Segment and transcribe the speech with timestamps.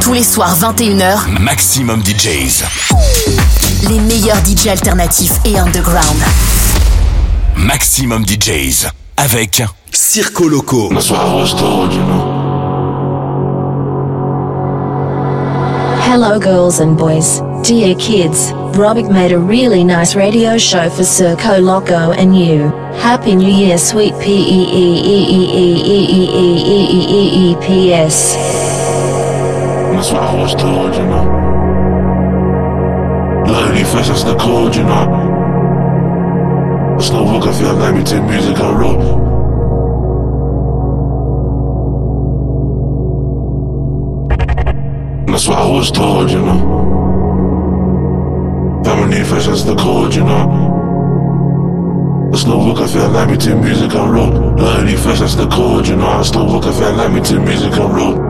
[0.00, 2.64] Tous les soirs 21h, Maximum DJs.
[3.90, 6.18] Les meilleurs DJs alternatifs et underground.
[7.56, 10.90] Maximum DJs avec Circo Loco.
[16.12, 18.52] Hello girls and boys, dear kids.
[18.74, 22.72] Robic made a really nice radio show for Circo Loco and you.
[23.02, 27.08] Happy New Year, sweet P E E E E E E E E E E
[27.10, 28.77] E E P S.
[29.98, 31.24] that's what I was told, you know.
[33.48, 35.26] Lonely face, that's the chord, you know.
[36.98, 39.26] It's no work, I feel like me take music, I wrote.
[45.26, 46.94] That's what I was told, you know.
[48.84, 52.30] Family first, that's the code, you know.
[52.32, 54.34] It's no work, I feel like me to music, I wrote.
[54.60, 56.20] Lonely first, that's the code, you know.
[56.20, 58.27] It's no work, I feel like me to music, I wrote.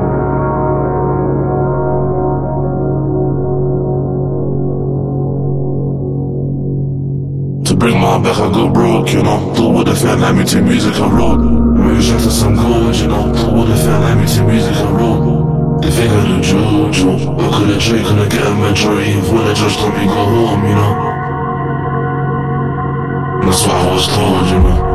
[7.89, 10.65] bring my back, I go broke, you know Through with the fan, let me take
[10.65, 14.17] music, I wrote Maybe shout to some good, you know Through with the fan, let
[14.19, 17.11] me take music, I wrote They think I do juju
[17.43, 20.65] I couldn't drink, couldn't get a mentory If when the judge told me go home,
[20.69, 20.93] you know
[23.49, 24.88] That's why I was told, you know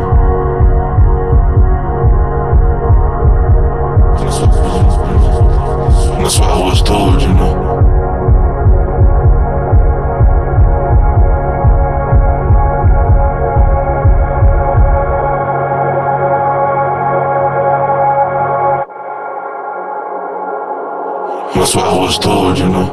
[22.17, 22.92] was told, you know.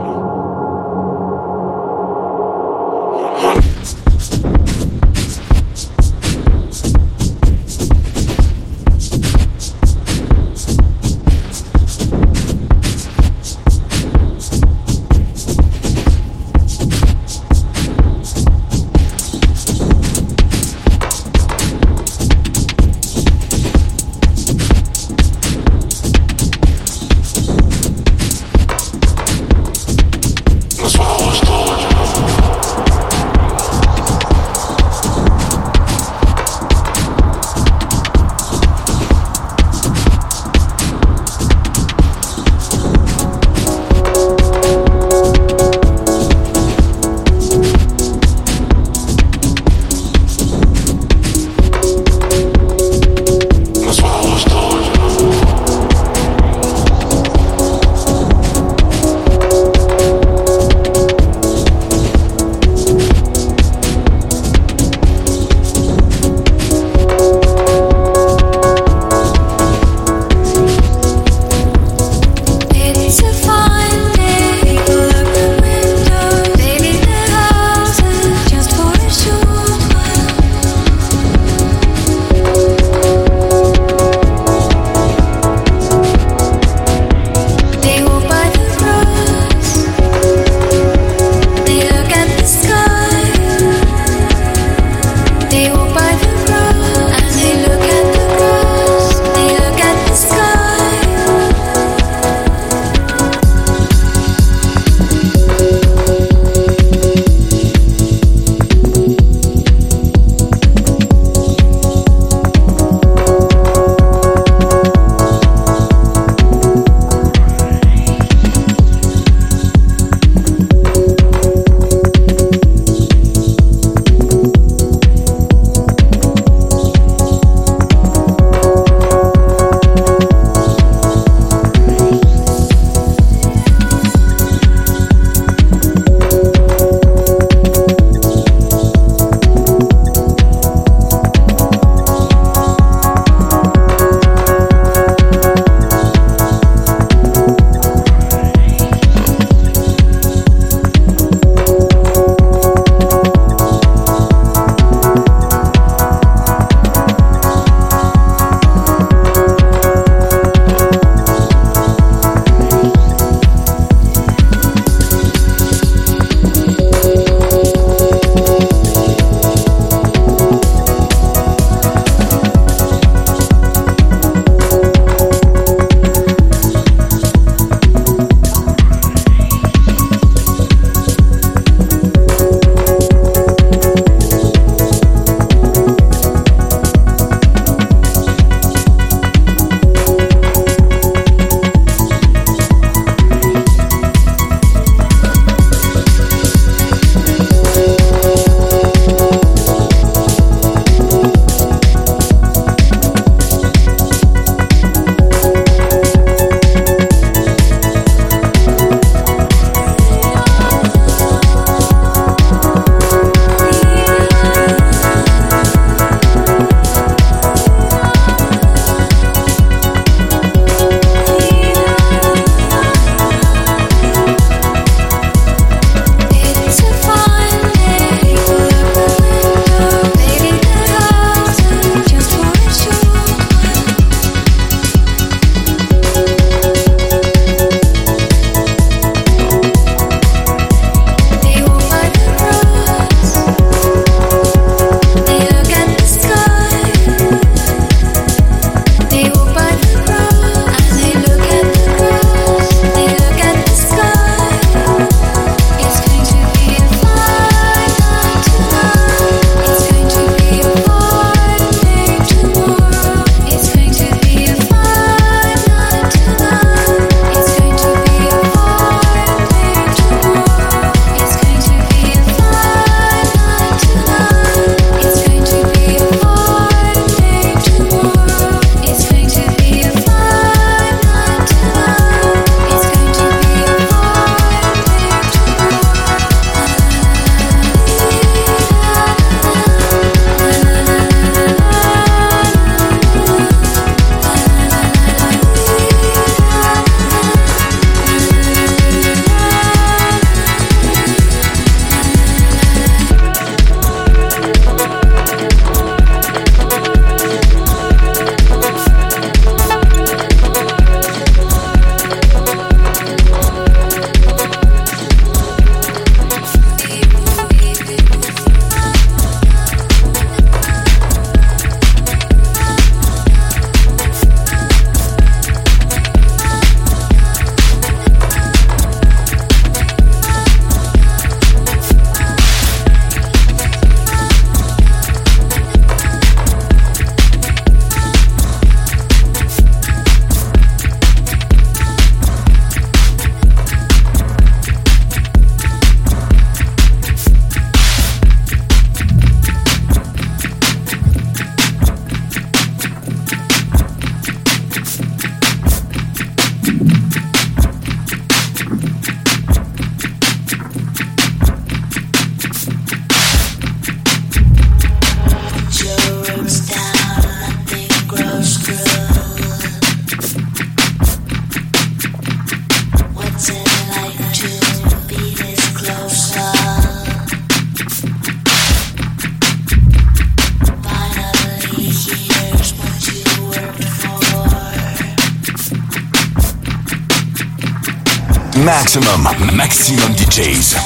[388.71, 389.27] Maximum,
[389.57, 390.77] maximum DJs.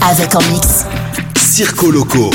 [0.00, 0.86] Avec en mix.
[1.36, 2.30] Circo Loco.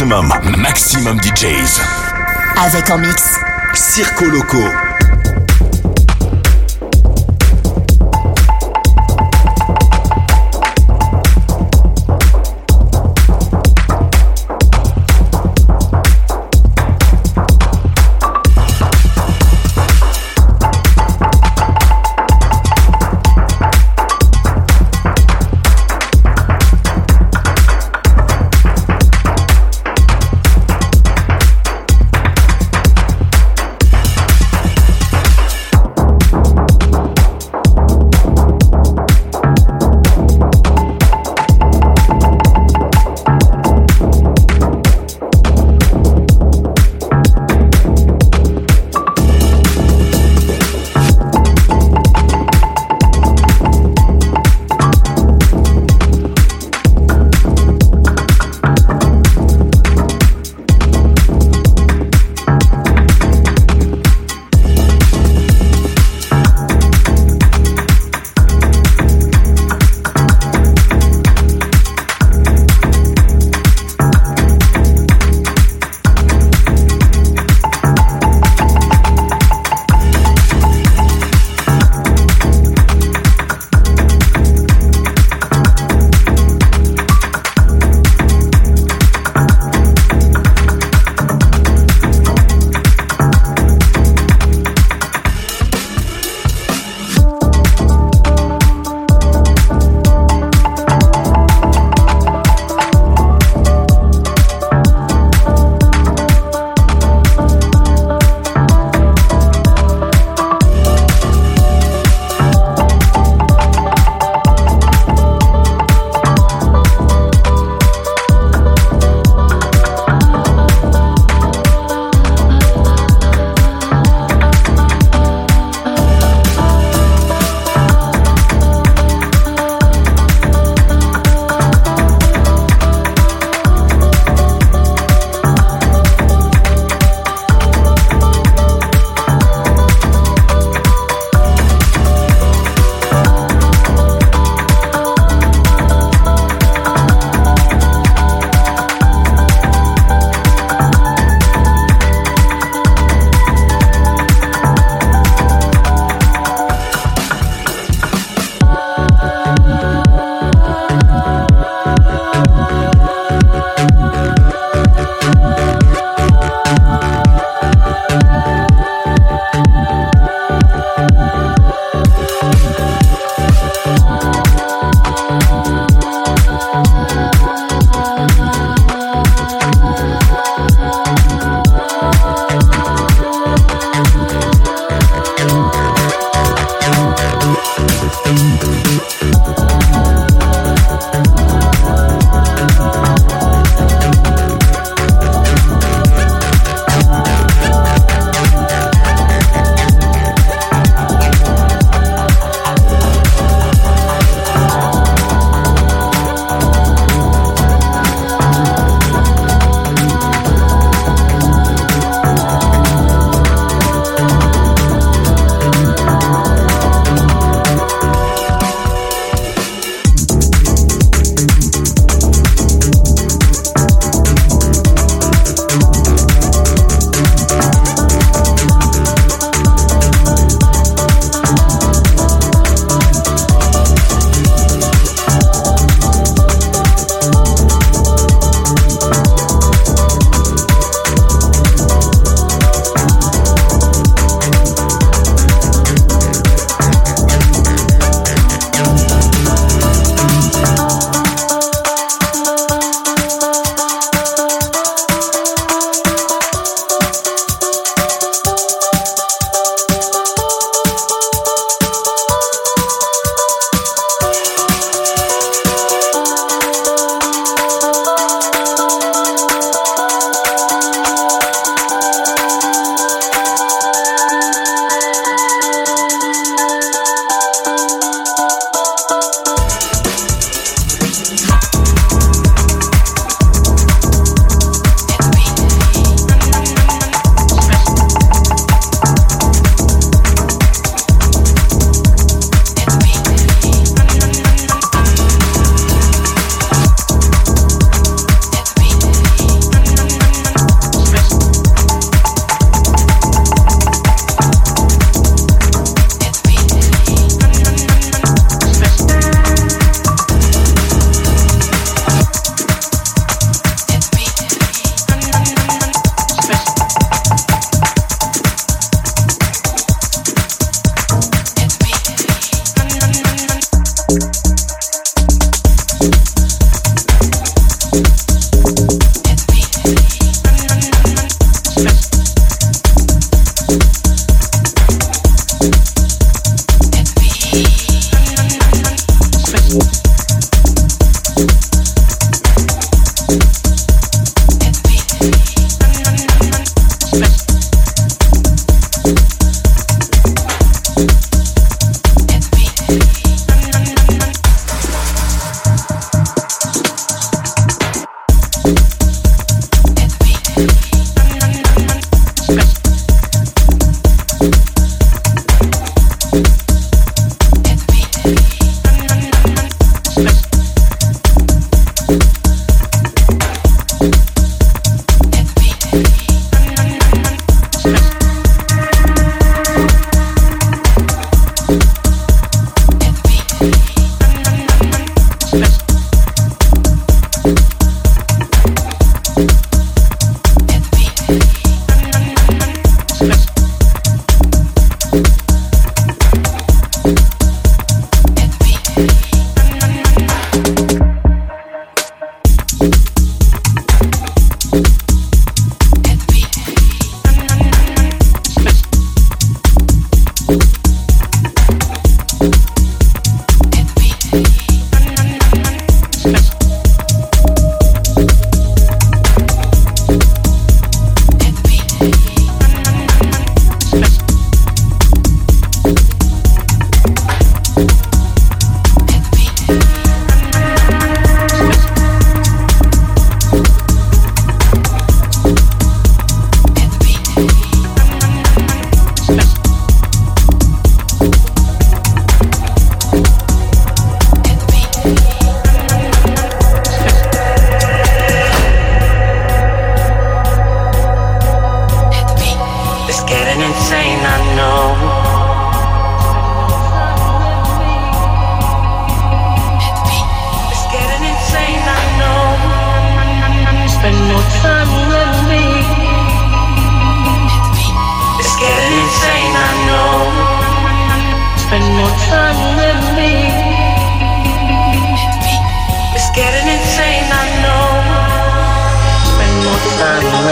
[0.00, 0.28] maximum,
[0.58, 1.80] maximum DJs.
[2.64, 3.38] Avec un mix.
[3.74, 4.81] Circo Loco.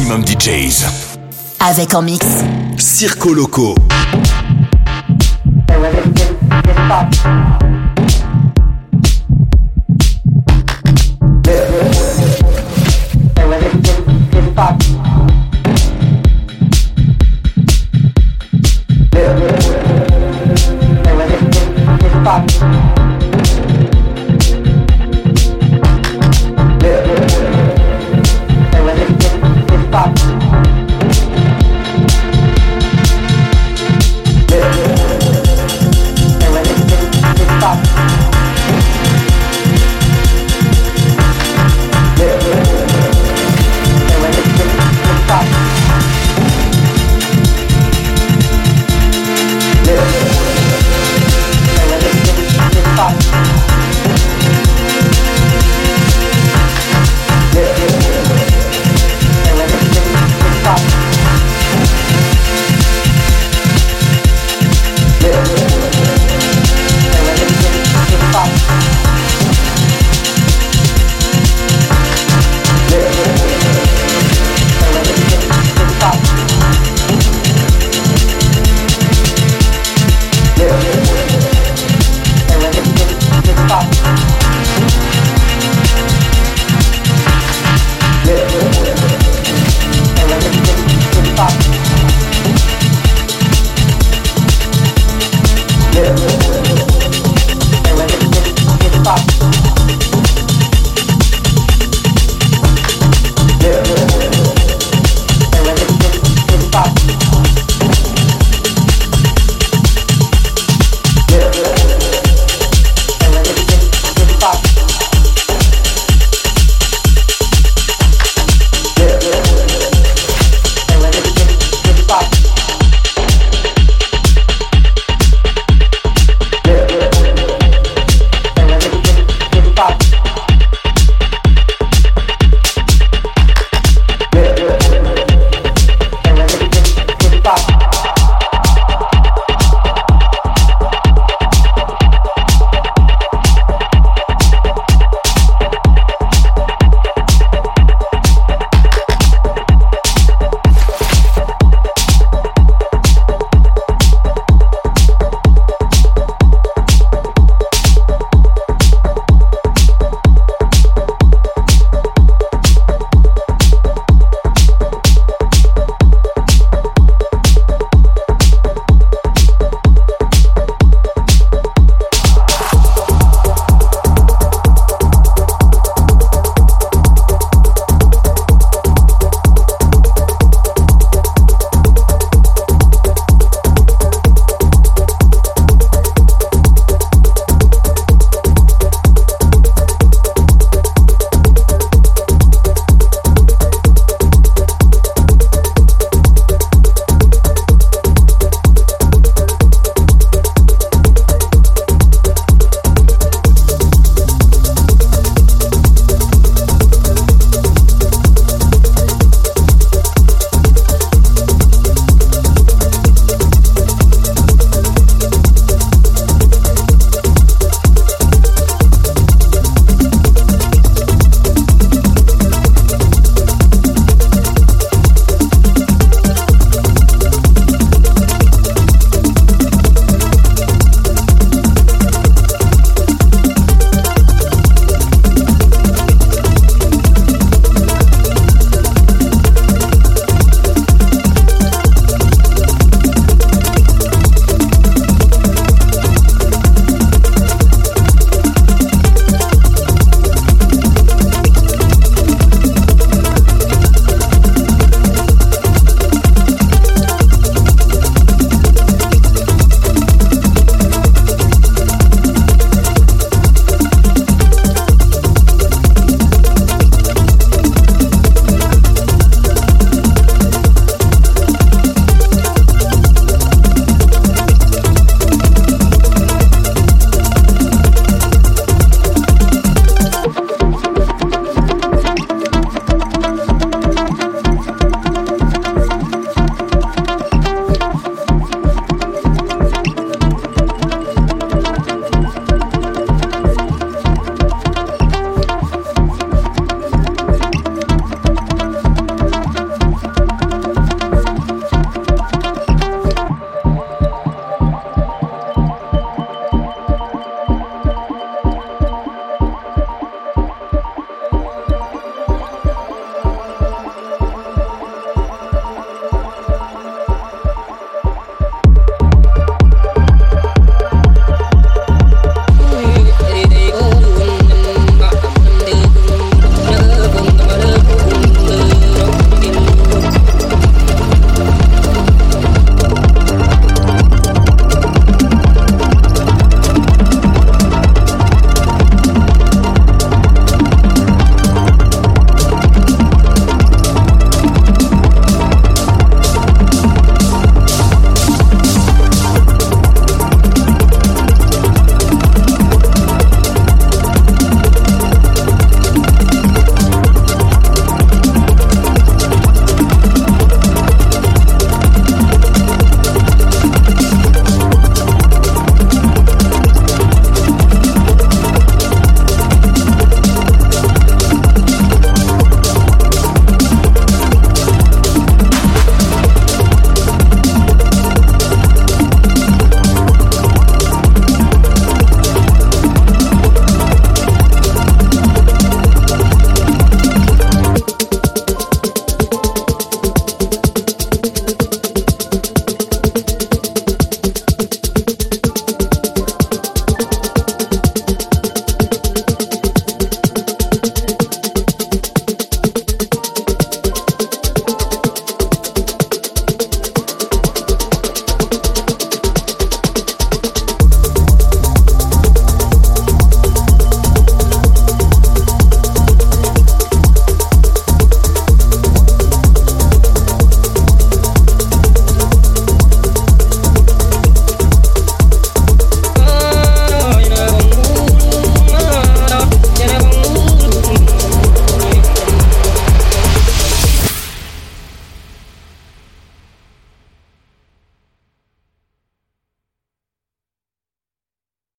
[0.00, 0.84] DJs.
[1.60, 2.24] Avec en mix.
[2.78, 3.74] Circo Loco.